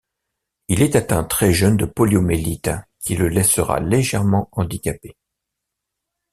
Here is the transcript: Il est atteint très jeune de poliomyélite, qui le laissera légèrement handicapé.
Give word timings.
Il 0.67 0.81
est 0.81 0.95
atteint 0.95 1.23
très 1.23 1.53
jeune 1.53 1.77
de 1.77 1.85
poliomyélite, 1.85 2.71
qui 3.01 3.15
le 3.15 3.27
laissera 3.29 3.79
légèrement 3.79 4.49
handicapé. 4.51 5.15